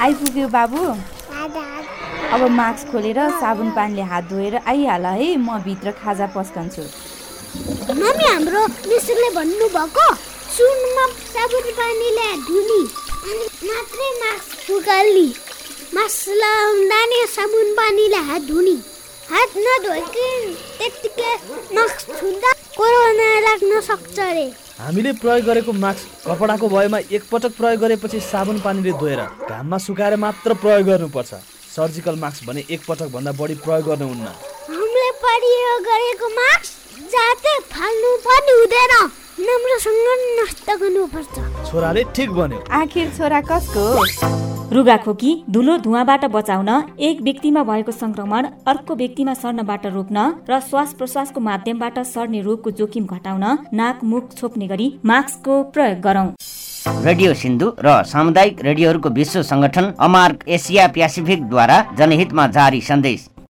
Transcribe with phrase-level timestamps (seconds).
[0.00, 0.82] आइपुग्यो बाबु।
[2.34, 6.84] अब मास्क खोलेर साबुन पानीले हात धोएर आइहाल है म भित्र खाजा पस्कन्छु।
[8.00, 10.06] मम्मी हाम्रो मिसले भन्नुभएको
[10.56, 12.80] सुनमा साबुन पानीले धुनी
[13.28, 15.26] अनि मात्रै मास्क फुकाल्ने
[15.94, 18.76] मास्क लाउँदा नि साबुन पानीले हात धुनी
[19.32, 20.42] हात नधोइकन
[20.78, 21.34] त्यत्तिकै
[21.76, 22.50] मास्क छुँदा
[23.80, 24.44] सक्छ अरे
[24.80, 30.54] हामीले प्रयोग गरेको मास्क कपडाको भएमा एकपटक प्रयोग गरेपछि साबुन पानीले धोएर घाममा सुकाएर मात्र
[30.62, 31.32] प्रयोग गर्नुपर्छ।
[31.76, 34.26] सर्जिकल मास्क भने एकपटक भन्दा बढी प्रयोग गर्नुहुन्न।
[34.70, 36.68] हामीले प्रयोग गरेको मास्क
[37.12, 37.39] जातै
[40.50, 41.34] नष्ट गर्नुपर्छ
[41.66, 43.82] छोराले ठिक भन्यो। आखिर छोरा कसको?
[44.74, 50.18] रुगाखोकी धुलो धुवाबाट बचाउन एक व्यक्तिमा भएको संक्रमण अर्को व्यक्तिमा सर्नबाट रोक्न
[50.50, 56.28] र श्वास प्रश्वासको माध्यमबाट सर्ने रोगको जोखिम घटाउन नाक मुख छोप्ने गरी मास्कको प्रयोग गरौँ।
[57.06, 63.28] रेडियो सिन्धु र सामुदायिक रेडियोहरूको विश्व संगठन अमार्क एसिया प्यासिफिकद्वारा जनहितमा जारी सन्देश।